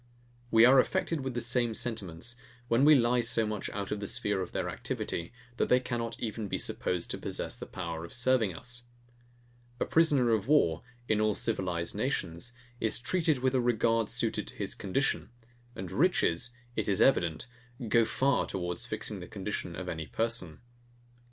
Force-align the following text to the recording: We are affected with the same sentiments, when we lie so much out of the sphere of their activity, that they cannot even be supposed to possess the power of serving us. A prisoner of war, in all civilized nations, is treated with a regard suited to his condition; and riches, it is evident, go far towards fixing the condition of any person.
We 0.49 0.65
are 0.65 0.79
affected 0.79 1.21
with 1.21 1.35
the 1.35 1.41
same 1.41 1.75
sentiments, 1.75 2.35
when 2.67 2.83
we 2.83 2.95
lie 2.95 3.21
so 3.21 3.45
much 3.45 3.69
out 3.69 3.91
of 3.91 3.99
the 3.99 4.07
sphere 4.07 4.41
of 4.41 4.51
their 4.51 4.67
activity, 4.67 5.31
that 5.57 5.69
they 5.69 5.79
cannot 5.79 6.19
even 6.19 6.47
be 6.47 6.57
supposed 6.57 7.11
to 7.11 7.19
possess 7.19 7.55
the 7.55 7.67
power 7.67 8.03
of 8.03 8.11
serving 8.11 8.51
us. 8.55 8.85
A 9.79 9.85
prisoner 9.85 10.31
of 10.31 10.47
war, 10.47 10.81
in 11.07 11.21
all 11.21 11.35
civilized 11.35 11.93
nations, 11.93 12.51
is 12.79 12.97
treated 12.97 13.43
with 13.43 13.53
a 13.53 13.61
regard 13.61 14.09
suited 14.09 14.47
to 14.47 14.55
his 14.55 14.73
condition; 14.73 15.29
and 15.75 15.91
riches, 15.91 16.49
it 16.75 16.89
is 16.89 16.99
evident, 16.99 17.45
go 17.87 18.03
far 18.03 18.47
towards 18.47 18.87
fixing 18.87 19.19
the 19.19 19.27
condition 19.27 19.75
of 19.75 19.87
any 19.87 20.07
person. 20.07 20.61